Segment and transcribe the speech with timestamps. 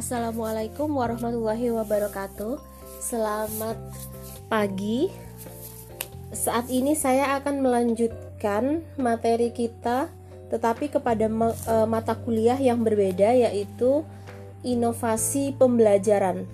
[0.00, 2.56] Assalamualaikum warahmatullahi wabarakatuh.
[3.04, 3.76] Selamat
[4.48, 5.12] pagi.
[6.32, 10.08] Saat ini saya akan melanjutkan materi kita,
[10.48, 14.00] tetapi kepada e, mata kuliah yang berbeda, yaitu
[14.64, 16.48] inovasi pembelajaran.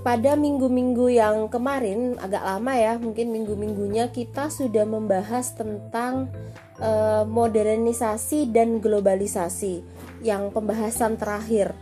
[0.00, 6.32] Pada minggu-minggu yang kemarin, agak lama ya, mungkin minggu-minggunya kita sudah membahas tentang
[6.80, 6.90] e,
[7.28, 11.74] modernisasi dan globalisasi yang pembahasan terakhir.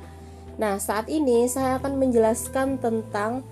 [0.56, 3.45] Nah, saat ini saya akan menjelaskan tentang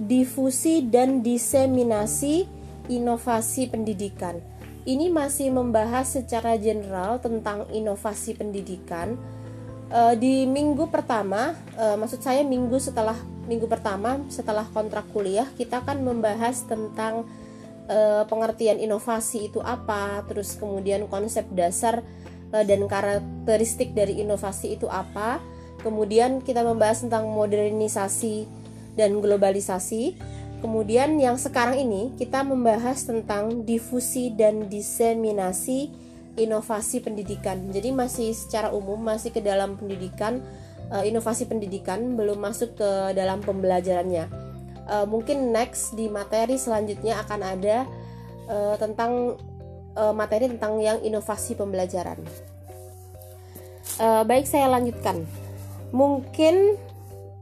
[0.00, 2.48] difusi dan diseminasi
[2.88, 4.40] inovasi pendidikan.
[4.82, 9.14] Ini masih membahas secara general tentang inovasi pendidikan.
[9.92, 13.14] E, di minggu pertama, e, maksud saya minggu setelah
[13.46, 17.28] minggu pertama setelah kontrak kuliah, kita akan membahas tentang
[17.86, 22.21] e, pengertian inovasi itu apa, terus kemudian konsep dasar Eh,
[22.52, 25.40] dan karakteristik dari inovasi itu apa.
[25.80, 28.46] Kemudian kita membahas tentang modernisasi
[28.94, 30.14] dan globalisasi.
[30.62, 35.90] Kemudian yang sekarang ini kita membahas tentang difusi dan diseminasi
[36.38, 37.72] inovasi pendidikan.
[37.74, 40.38] Jadi masih secara umum masih ke dalam pendidikan,
[40.94, 44.30] eh, inovasi pendidikan belum masuk ke dalam pembelajarannya.
[44.86, 47.78] Eh, mungkin next di materi selanjutnya akan ada
[48.76, 49.40] tentang
[49.96, 52.20] uh, materi tentang yang inovasi pembelajaran.
[54.00, 55.24] Uh, baik, saya lanjutkan.
[55.92, 56.80] Mungkin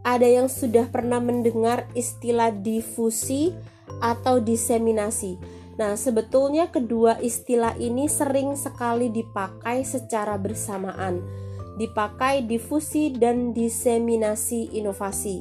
[0.02, 3.52] ada yang sudah pernah mendengar istilah difusi
[4.00, 5.36] atau diseminasi.
[5.76, 11.24] Nah, sebetulnya kedua istilah ini sering sekali dipakai secara bersamaan.
[11.80, 15.40] Dipakai difusi dan diseminasi inovasi.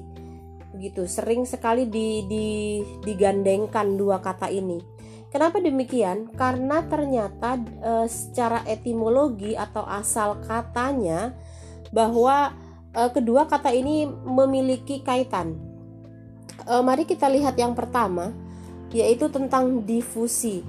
[0.71, 2.47] Begitu, sering sekali di, di,
[3.03, 4.79] digandengkan dua kata ini.
[5.29, 6.25] Kenapa demikian?
[6.33, 11.37] Karena ternyata e, secara etimologi atau asal katanya
[11.93, 12.49] bahwa
[12.89, 15.53] e, kedua kata ini memiliki kaitan.
[16.65, 18.33] E, mari kita lihat yang pertama,
[18.89, 20.65] yaitu tentang difusi.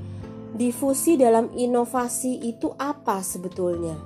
[0.52, 3.96] Difusi dalam inovasi itu apa sebetulnya?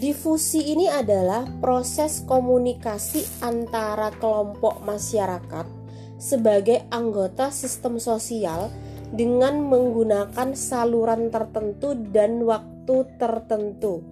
[0.00, 5.79] Difusi ini adalah proses komunikasi antara kelompok masyarakat
[6.20, 8.68] sebagai anggota sistem sosial
[9.10, 14.04] dengan menggunakan saluran tertentu dan waktu tertentu.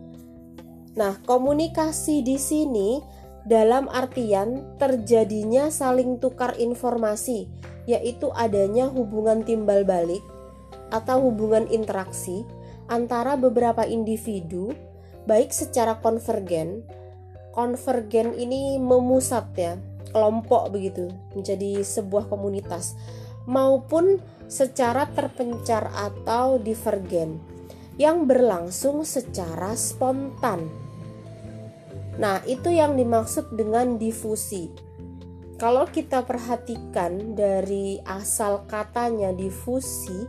[0.99, 2.99] Nah, komunikasi di sini
[3.47, 7.47] dalam artian terjadinya saling tukar informasi,
[7.87, 10.25] yaitu adanya hubungan timbal balik
[10.91, 12.43] atau hubungan interaksi
[12.89, 14.73] antara beberapa individu,
[15.29, 16.83] baik secara konvergen.
[17.53, 19.75] Konvergen ini memusat ya,
[20.13, 22.97] kelompok begitu menjadi sebuah komunitas
[23.49, 27.41] maupun secara terpencar atau divergen
[27.99, 30.71] yang berlangsung secara spontan.
[32.19, 34.71] Nah, itu yang dimaksud dengan difusi.
[35.59, 40.27] Kalau kita perhatikan dari asal katanya difusi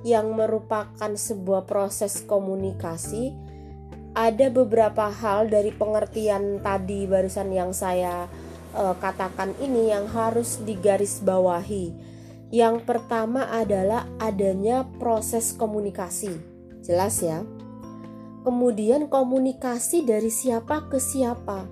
[0.00, 3.36] yang merupakan sebuah proses komunikasi,
[4.16, 8.24] ada beberapa hal dari pengertian tadi barusan yang saya
[8.74, 11.92] uh, katakan ini yang harus digarisbawahi.
[12.50, 16.34] Yang pertama adalah adanya proses komunikasi.
[16.82, 17.46] Jelas ya.
[18.42, 21.68] Kemudian komunikasi dari siapa ke siapa?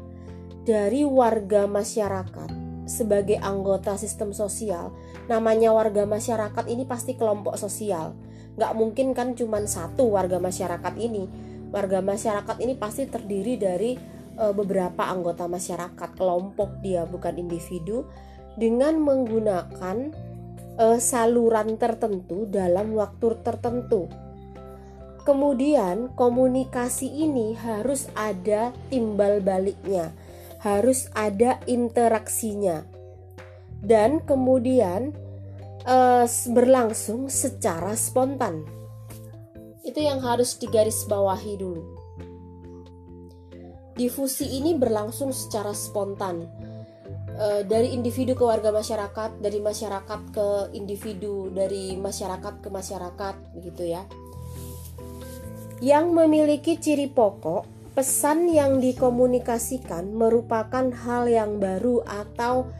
[0.63, 2.51] Dari warga masyarakat
[2.89, 4.95] sebagai anggota sistem sosial.
[5.27, 8.17] Namanya warga masyarakat ini pasti kelompok sosial.
[8.55, 11.29] Nggak mungkin kan cuma satu warga masyarakat ini.
[11.69, 13.93] Warga masyarakat ini pasti terdiri dari
[14.39, 18.07] uh, beberapa anggota masyarakat kelompok dia bukan individu
[18.55, 20.15] dengan menggunakan
[20.79, 24.07] uh, saluran tertentu dalam waktu tertentu.
[25.27, 30.17] Kemudian komunikasi ini harus ada timbal baliknya,
[30.65, 32.89] harus ada interaksinya.
[33.79, 35.13] Dan kemudian
[35.85, 38.65] uh, berlangsung secara spontan.
[39.85, 41.98] Itu yang harus digarisbawahi dulu.
[43.99, 46.47] Difusi ini berlangsung secara spontan
[47.35, 50.49] e, dari individu ke warga masyarakat, dari masyarakat ke
[50.79, 54.07] individu, dari masyarakat ke masyarakat, begitu ya.
[55.83, 57.67] Yang memiliki ciri pokok,
[57.99, 62.71] pesan yang dikomunikasikan merupakan hal yang baru atau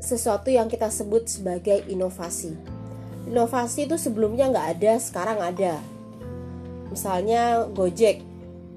[0.00, 2.56] sesuatu yang kita sebut sebagai inovasi.
[3.28, 5.80] Inovasi itu sebelumnya nggak ada, sekarang ada.
[6.92, 8.20] Misalnya Gojek,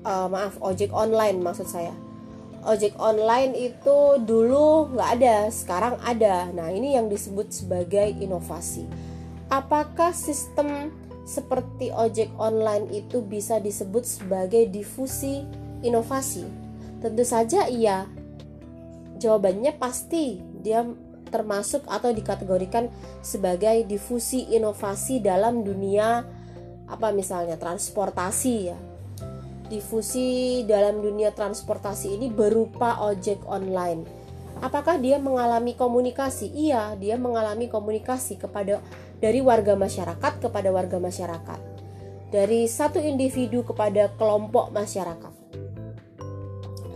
[0.03, 1.93] uh, maaf ojek online maksud saya.
[2.67, 6.51] Ojek online itu dulu nggak ada sekarang ada.
[6.51, 8.83] Nah ini yang disebut sebagai inovasi.
[9.47, 10.91] Apakah sistem
[11.23, 15.47] seperti ojek online itu bisa disebut sebagai difusi
[15.79, 16.43] inovasi?
[16.99, 18.03] Tentu saja iya.
[19.21, 20.43] Jawabannya pasti.
[20.59, 20.83] Dia
[21.27, 26.23] termasuk atau dikategorikan sebagai difusi inovasi dalam dunia
[26.87, 28.79] apa misalnya transportasi ya.
[29.67, 34.07] Difusi dalam dunia transportasi ini berupa ojek online.
[34.63, 36.47] Apakah dia mengalami komunikasi?
[36.55, 38.79] Iya, dia mengalami komunikasi kepada
[39.19, 41.59] dari warga masyarakat kepada warga masyarakat.
[42.31, 45.35] Dari satu individu kepada kelompok masyarakat.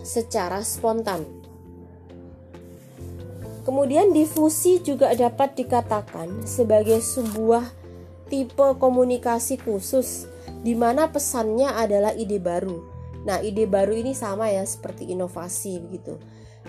[0.08, 1.28] Secara spontan.
[3.68, 7.68] Kemudian difusi juga dapat dikatakan sebagai sebuah
[8.32, 10.31] tipe komunikasi khusus
[10.62, 12.78] di mana pesannya adalah ide baru.
[13.25, 16.18] Nah, ide baru ini sama ya seperti inovasi begitu.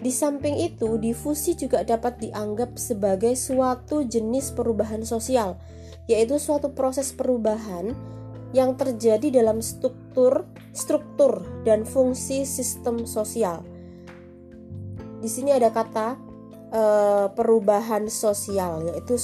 [0.01, 5.61] Di samping itu, difusi juga dapat dianggap sebagai suatu jenis perubahan sosial,
[6.09, 7.93] yaitu suatu proses perubahan
[8.53, 10.45] yang terjadi dalam struktur,
[10.77, 13.65] struktur dan fungsi sistem sosial.
[15.21, 16.19] Di sini ada kata
[16.73, 19.17] uh, perubahan sosial yaitu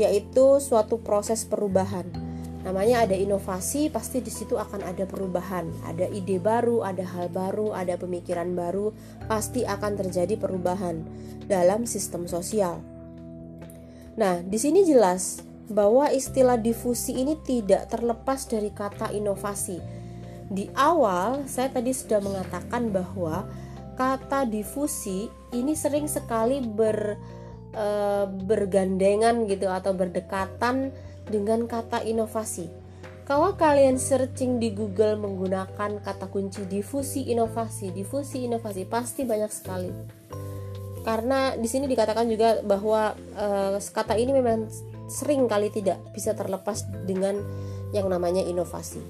[0.00, 2.23] yaitu suatu proses perubahan.
[2.64, 7.76] Namanya ada inovasi, pasti di situ akan ada perubahan, ada ide baru, ada hal baru,
[7.76, 8.88] ada pemikiran baru,
[9.28, 11.04] pasti akan terjadi perubahan
[11.44, 12.80] dalam sistem sosial.
[14.16, 19.80] Nah, di sini jelas bahwa istilah difusi ini tidak terlepas dari kata inovasi.
[20.48, 23.44] Di awal, saya tadi sudah mengatakan bahwa
[23.96, 27.16] kata difusi ini sering sekali ber
[27.72, 27.86] e,
[28.28, 30.92] bergandengan gitu atau berdekatan
[31.28, 32.68] dengan kata inovasi.
[33.24, 39.88] Kalau kalian searching di Google menggunakan kata kunci difusi inovasi, difusi inovasi pasti banyak sekali.
[41.04, 43.46] Karena di sini dikatakan juga bahwa e,
[43.80, 44.68] kata ini memang
[45.08, 47.40] sering kali tidak bisa terlepas dengan
[47.96, 49.00] yang namanya inovasi.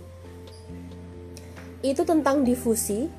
[1.83, 3.11] Itu tentang difusi,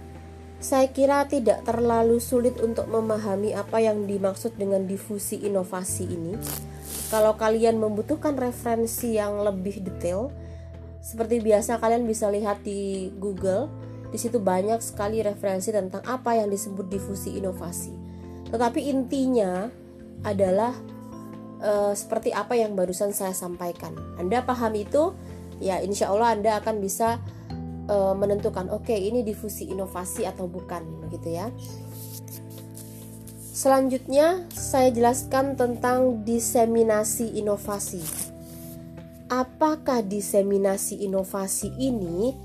[0.63, 6.33] saya kira tidak terlalu sulit untuk memahami apa yang dimaksud dengan difusi inovasi ini.
[7.13, 10.33] Kalau kalian membutuhkan referensi yang lebih detail,
[10.99, 13.69] seperti biasa kalian bisa lihat di Google.
[14.09, 17.91] Di situ banyak sekali referensi tentang apa yang disebut difusi inovasi.
[18.47, 19.67] Tetapi intinya
[20.23, 20.71] adalah
[21.59, 23.91] e, seperti apa yang barusan saya sampaikan.
[24.15, 25.11] Anda paham itu,
[25.59, 27.19] ya insya Allah Anda akan bisa
[27.89, 31.49] uh, menentukan oke okay, ini difusi inovasi atau bukan begitu ya.
[33.55, 38.03] Selanjutnya saya jelaskan tentang diseminasi inovasi.
[39.31, 42.35] Apakah diseminasi inovasi ini?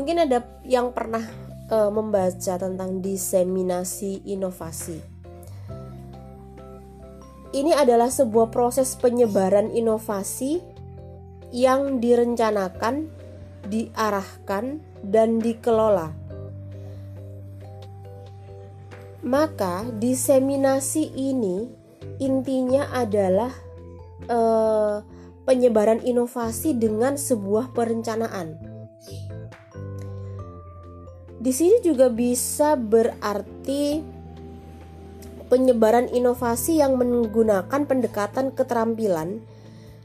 [0.00, 1.20] Mungkin ada yang pernah
[1.68, 4.96] uh, membaca tentang diseminasi inovasi.
[7.52, 10.64] Ini adalah sebuah proses penyebaran inovasi
[11.52, 13.12] yang direncanakan
[13.68, 16.25] diarahkan, dan dikelola.
[19.26, 21.66] Maka diseminasi ini
[22.22, 23.50] intinya adalah
[24.24, 24.96] eh,
[25.42, 28.58] penyebaran inovasi dengan sebuah perencanaan.
[31.36, 34.02] Di sini juga bisa berarti
[35.46, 39.46] penyebaran inovasi yang menggunakan pendekatan keterampilan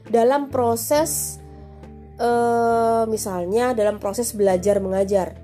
[0.06, 1.42] dalam proses
[2.22, 5.34] uh, misalnya dalam proses belajar mengajar.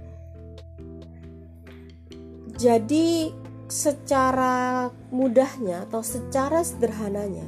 [2.59, 3.35] Jadi
[3.69, 7.45] secara mudahnya atau secara sederhananya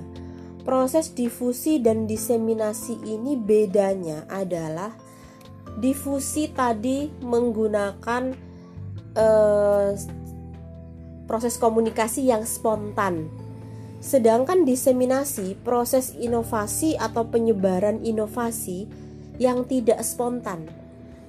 [0.62, 4.92] proses difusi dan diseminasi ini bedanya adalah
[5.80, 8.36] difusi tadi menggunakan
[9.16, 9.90] uh,
[11.24, 13.32] proses komunikasi yang spontan
[14.00, 18.88] sedangkan diseminasi proses inovasi atau penyebaran inovasi
[19.36, 20.68] yang tidak spontan.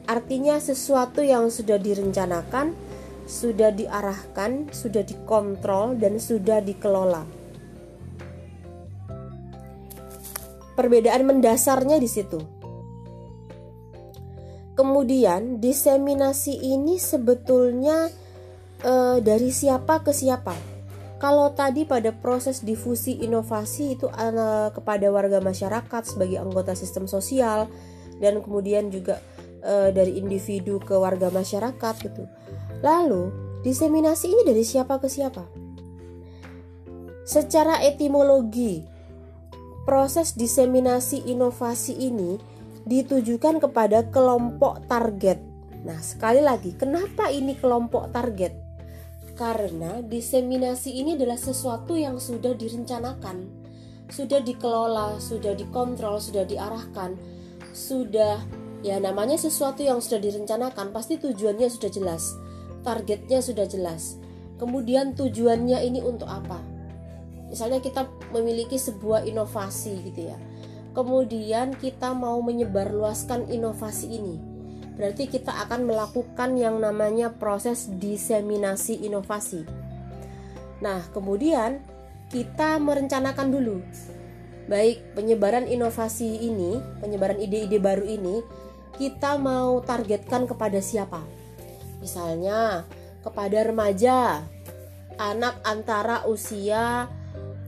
[0.08, 2.76] Artinya sesuatu yang sudah direncanakan,
[3.26, 7.24] sudah diarahkan, sudah dikontrol dan sudah dikelola.
[10.76, 12.40] Perbedaan mendasarnya di situ.
[14.72, 18.10] Kemudian diseminasi ini sebetulnya
[18.82, 20.56] e, dari siapa ke siapa?
[21.22, 24.36] Kalau tadi pada proses difusi inovasi itu e,
[24.74, 27.70] kepada warga masyarakat sebagai anggota sistem sosial,
[28.18, 29.22] dan kemudian juga
[29.62, 32.26] e, dari individu ke warga masyarakat gitu.
[32.82, 35.46] Lalu, diseminasi ini dari siapa ke siapa?
[37.24, 38.84] Secara etimologi,
[39.86, 42.42] proses diseminasi inovasi ini
[42.84, 45.40] ditujukan kepada kelompok target.
[45.86, 48.54] Nah, sekali lagi, kenapa ini kelompok target?
[49.38, 53.50] Karena diseminasi ini adalah sesuatu yang sudah direncanakan,
[54.12, 57.18] sudah dikelola, sudah dikontrol, sudah diarahkan
[57.72, 58.44] sudah
[58.82, 62.36] ya namanya sesuatu yang sudah direncanakan pasti tujuannya sudah jelas
[62.82, 64.18] targetnya sudah jelas.
[64.58, 66.62] Kemudian tujuannya ini untuk apa?
[67.50, 70.38] Misalnya kita memiliki sebuah inovasi gitu ya.
[70.92, 74.36] Kemudian kita mau menyebarluaskan inovasi ini.
[75.00, 79.66] Berarti kita akan melakukan yang namanya proses diseminasi inovasi.
[80.84, 81.80] Nah, kemudian
[82.30, 83.78] kita merencanakan dulu.
[84.70, 88.46] Baik, penyebaran inovasi ini, penyebaran ide-ide baru ini
[88.96, 91.24] kita mau targetkan kepada siapa?
[92.02, 92.84] Misalnya
[93.22, 94.42] kepada remaja,
[95.22, 97.06] anak antara usia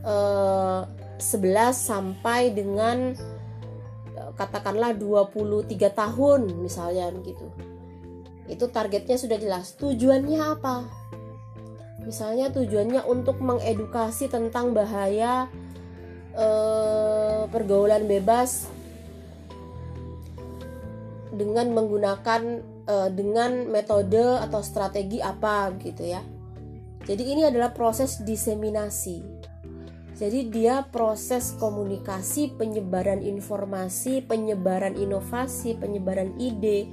[0.02, 3.14] 11 eh, sampai dengan
[4.18, 7.46] eh, katakanlah 23 tahun misalnya begitu.
[8.50, 9.78] Itu targetnya sudah jelas.
[9.80, 10.84] Tujuannya apa?
[12.04, 15.48] Misalnya tujuannya untuk mengedukasi tentang bahaya
[16.36, 18.68] eh, pergaulan bebas
[21.34, 22.42] dengan menggunakan
[22.86, 26.22] eh, dengan metode atau strategi apa gitu ya.
[27.04, 29.44] Jadi ini adalah proses diseminasi.
[30.14, 36.86] Jadi dia proses komunikasi, penyebaran informasi, penyebaran inovasi, penyebaran ide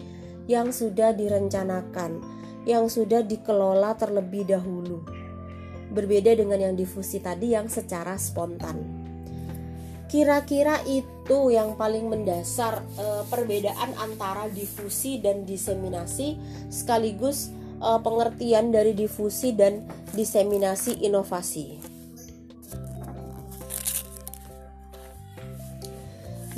[0.49, 2.17] yang sudah direncanakan,
[2.65, 5.05] yang sudah dikelola terlebih dahulu.
[5.93, 9.00] Berbeda dengan yang difusi tadi yang secara spontan.
[10.11, 16.35] Kira-kira itu yang paling mendasar e, perbedaan antara difusi dan diseminasi
[16.67, 17.47] sekaligus
[17.79, 21.91] e, pengertian dari difusi dan diseminasi inovasi.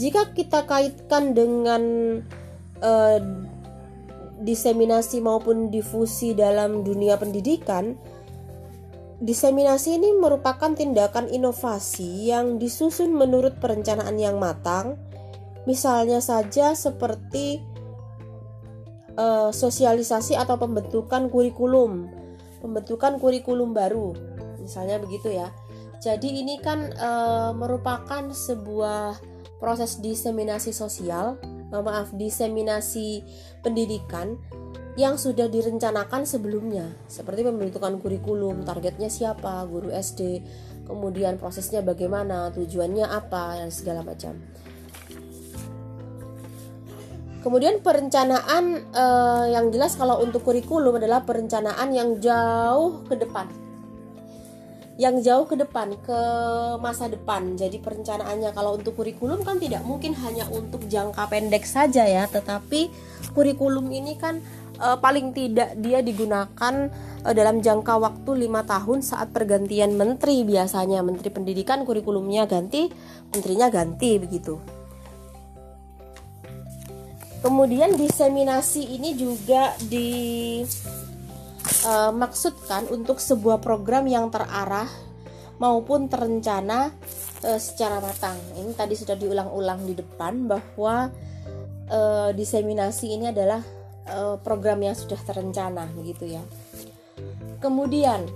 [0.02, 1.84] Jika kita kaitkan dengan
[2.82, 3.20] uh,
[4.44, 7.96] diseminasi maupun difusi dalam dunia pendidikan,
[9.24, 15.00] diseminasi ini merupakan tindakan inovasi yang disusun menurut perencanaan yang matang.
[15.64, 17.64] Misalnya saja seperti
[19.16, 22.12] uh, sosialisasi atau pembentukan kurikulum,
[22.60, 24.12] pembentukan kurikulum baru,
[24.60, 25.56] misalnya begitu ya.
[26.04, 29.24] Jadi ini kan uh, merupakan sebuah
[29.64, 31.40] proses diseminasi sosial,
[31.72, 33.24] maaf, diseminasi
[33.64, 34.36] pendidikan
[34.94, 40.46] yang sudah direncanakan sebelumnya, seperti pembentukan kurikulum, targetnya siapa, guru SD,
[40.86, 44.38] kemudian prosesnya bagaimana, tujuannya apa, dan segala macam.
[47.42, 53.64] Kemudian perencanaan eh, yang jelas kalau untuk kurikulum adalah perencanaan yang jauh ke depan
[54.94, 56.20] yang jauh ke depan ke
[56.78, 57.58] masa depan.
[57.58, 62.94] Jadi perencanaannya kalau untuk kurikulum kan tidak mungkin hanya untuk jangka pendek saja ya, tetapi
[63.34, 64.38] kurikulum ini kan
[64.84, 66.92] e, paling tidak dia digunakan
[67.24, 72.92] e, dalam jangka waktu lima tahun saat pergantian menteri biasanya menteri pendidikan kurikulumnya ganti,
[73.32, 74.60] menterinya ganti begitu.
[77.44, 80.64] Kemudian diseminasi ini juga di
[81.84, 84.88] uh, maksudkan untuk sebuah program yang terarah
[85.60, 86.96] maupun terencana
[87.44, 88.40] uh, secara matang.
[88.56, 91.12] Ini tadi sudah diulang-ulang di depan bahwa
[91.92, 93.60] uh, diseminasi ini adalah
[94.10, 96.44] uh, program yang sudah terencana begitu ya.
[97.64, 98.28] Kemudian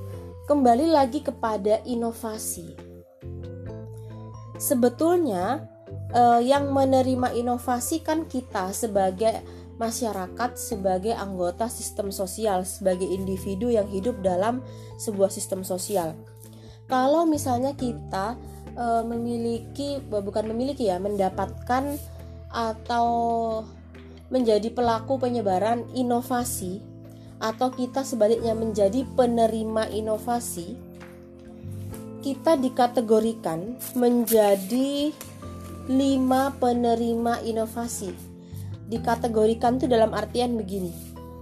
[0.47, 2.75] kembali lagi kepada inovasi.
[4.57, 5.67] Sebetulnya
[6.15, 9.43] uh, yang menerima inovasi kan kita sebagai
[9.77, 14.65] masyarakat sebagai anggota sistem sosial, sebagai individu yang hidup dalam
[14.97, 16.17] sebuah sistem sosial.
[16.89, 18.35] Kalau misalnya kita
[18.73, 21.93] e, memiliki, bukan memiliki ya, mendapatkan
[22.49, 23.07] atau
[24.27, 26.83] menjadi pelaku penyebaran inovasi,
[27.37, 30.73] atau kita sebaliknya menjadi penerima inovasi,
[32.25, 35.13] kita dikategorikan menjadi
[35.87, 38.11] lima penerima inovasi
[38.87, 40.91] dikategorikan itu dalam artian begini.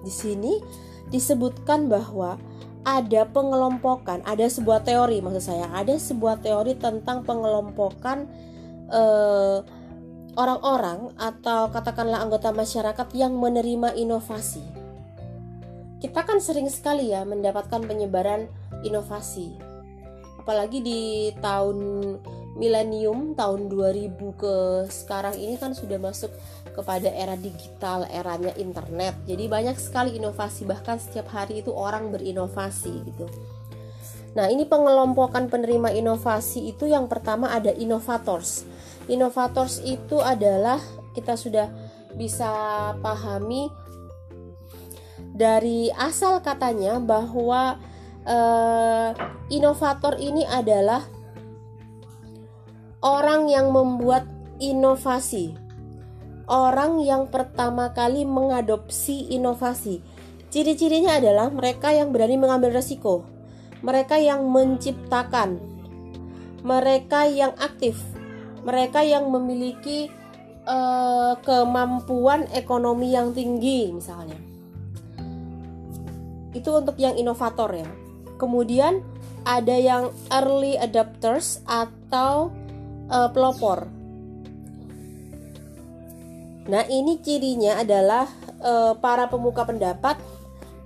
[0.05, 0.61] Di sini
[1.09, 2.37] disebutkan bahwa
[2.85, 8.29] ada pengelompokan, ada sebuah teori maksud saya, ada sebuah teori tentang pengelompokan
[8.93, 9.57] eh,
[10.35, 14.63] orang-orang atau katakanlah anggota masyarakat yang menerima inovasi.
[16.03, 18.51] Kita kan sering sekali ya mendapatkan penyebaran
[18.83, 19.55] inovasi.
[20.37, 21.77] Apalagi di tahun
[22.55, 24.55] milenium tahun 2000 ke
[24.87, 26.29] sekarang ini kan sudah masuk
[26.75, 29.15] kepada era digital, eranya internet.
[29.25, 33.25] Jadi banyak sekali inovasi bahkan setiap hari itu orang berinovasi gitu.
[34.35, 38.67] Nah, ini pengelompokan penerima inovasi itu yang pertama ada inovators.
[39.05, 40.81] Inovators itu adalah
[41.13, 41.69] kita sudah
[42.15, 42.49] bisa
[43.03, 43.69] pahami
[45.35, 47.77] dari asal katanya bahwa
[48.23, 49.11] uh,
[49.51, 51.03] inovator ini adalah
[53.03, 54.25] orang yang membuat
[54.57, 55.53] inovasi.
[56.45, 59.99] Orang yang pertama kali mengadopsi inovasi.
[60.53, 63.25] Ciri-cirinya adalah mereka yang berani mengambil resiko,
[63.83, 65.59] mereka yang menciptakan,
[66.63, 67.97] mereka yang aktif,
[68.65, 70.09] mereka yang memiliki
[70.65, 74.35] uh, kemampuan ekonomi yang tinggi, misalnya.
[76.51, 77.89] Itu untuk yang inovator ya.
[78.41, 79.05] Kemudian
[79.45, 82.49] ada yang early adapters atau
[83.13, 83.85] uh, pelopor.
[86.65, 88.25] Nah, ini cirinya adalah
[88.65, 90.17] uh, para pemuka pendapat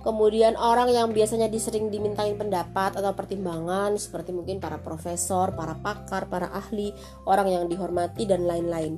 [0.00, 6.24] Kemudian orang yang biasanya disering dimintain pendapat atau pertimbangan seperti mungkin para profesor, para pakar,
[6.24, 6.96] para ahli,
[7.28, 8.96] orang yang dihormati dan lain-lain.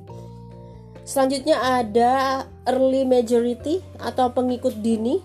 [1.03, 5.19] Selanjutnya ada early majority atau pengikut dini.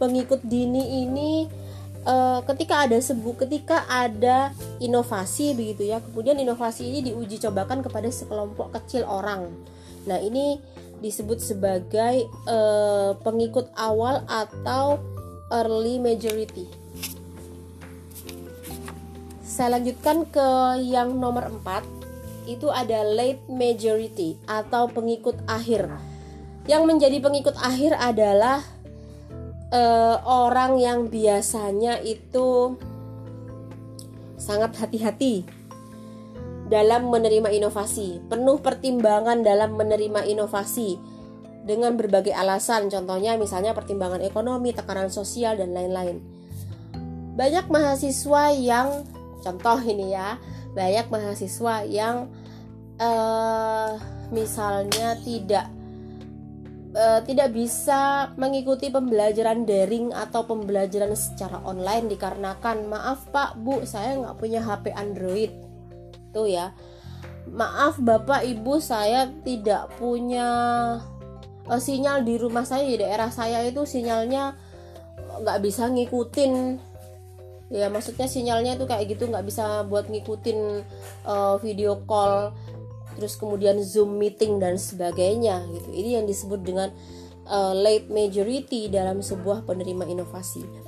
[0.00, 1.44] Pengikut dini ini
[2.08, 6.00] uh, ketika ada sebu ketika ada inovasi begitu ya.
[6.00, 9.52] Kemudian inovasi ini diuji cobakan kepada sekelompok kecil orang.
[10.06, 10.56] Nah, ini
[11.00, 15.00] disebut sebagai uh, pengikut awal atau
[15.52, 16.66] early majority.
[19.44, 20.48] Saya lanjutkan ke
[20.84, 25.90] yang nomor 4 itu ada late majority atau pengikut akhir.
[26.66, 28.62] Yang menjadi pengikut akhir adalah
[29.72, 32.78] uh, orang yang biasanya itu
[34.36, 35.55] sangat hati-hati
[36.66, 40.98] dalam menerima inovasi, penuh pertimbangan dalam menerima inovasi
[41.66, 46.22] dengan berbagai alasan, contohnya misalnya pertimbangan ekonomi, tekanan sosial dan lain-lain.
[47.38, 49.06] Banyak mahasiswa yang
[49.42, 50.38] contoh ini ya,
[50.74, 52.30] banyak mahasiswa yang
[52.98, 53.98] uh,
[54.30, 55.66] misalnya tidak
[56.96, 64.16] uh, tidak bisa mengikuti pembelajaran daring atau pembelajaran secara online dikarenakan maaf Pak Bu saya
[64.18, 65.65] nggak punya HP Android
[66.36, 66.76] itu ya.
[67.48, 70.44] Maaf bapak ibu saya tidak punya
[71.64, 74.52] uh, sinyal di rumah saya di daerah saya itu sinyalnya
[75.40, 76.52] nggak bisa ngikutin.
[77.72, 80.84] Ya maksudnya sinyalnya itu kayak gitu nggak bisa buat ngikutin
[81.24, 82.52] uh, video call
[83.16, 85.88] terus kemudian zoom meeting dan sebagainya gitu.
[85.96, 86.92] Ini yang disebut dengan
[87.48, 90.85] uh, late majority dalam sebuah penerima inovasi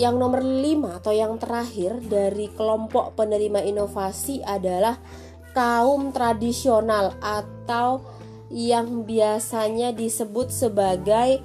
[0.00, 4.96] yang nomor lima atau yang terakhir dari kelompok penerima inovasi adalah
[5.52, 8.00] kaum tradisional atau
[8.48, 11.44] yang biasanya disebut sebagai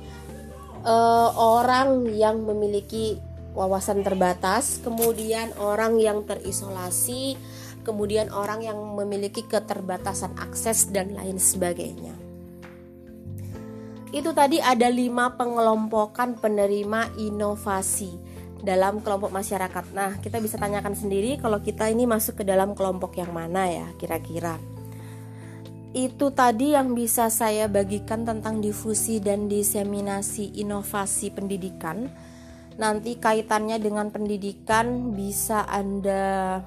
[0.88, 3.20] uh, orang yang memiliki
[3.52, 7.36] wawasan terbatas, kemudian orang yang terisolasi,
[7.84, 12.15] kemudian orang yang memiliki keterbatasan akses dan lain sebagainya.
[14.15, 19.91] Itu tadi ada lima pengelompokan penerima inovasi dalam kelompok masyarakat.
[19.91, 23.88] Nah, kita bisa tanyakan sendiri kalau kita ini masuk ke dalam kelompok yang mana ya
[24.00, 24.56] kira-kira.
[25.96, 32.12] Itu tadi yang bisa saya bagikan tentang difusi dan diseminasi inovasi pendidikan.
[32.76, 36.60] Nanti kaitannya dengan pendidikan bisa Anda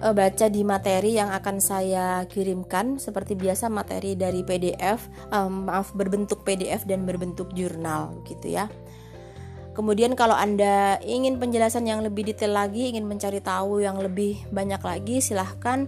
[0.00, 5.92] uh, baca di materi yang akan saya kirimkan seperti biasa materi dari PDF um, maaf
[5.92, 8.72] berbentuk PDF dan berbentuk jurnal gitu ya.
[9.78, 14.82] Kemudian kalau Anda ingin penjelasan yang lebih detail lagi, ingin mencari tahu yang lebih banyak
[14.82, 15.86] lagi, silahkan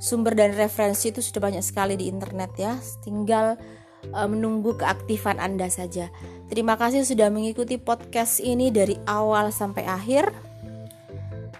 [0.00, 2.80] sumber dan referensi itu sudah banyak sekali di internet ya.
[3.04, 3.60] Tinggal
[4.16, 6.08] uh, menunggu keaktifan Anda saja.
[6.48, 10.32] Terima kasih sudah mengikuti podcast ini dari awal sampai akhir.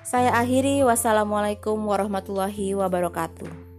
[0.01, 3.70] Saya akhiri wassalamualaikum warahmatullahi wabarakatuh.